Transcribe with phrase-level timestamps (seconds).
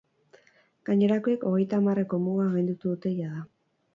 [0.89, 3.47] Gainerakoek hogeita hamarreko muga gainditu dute jada.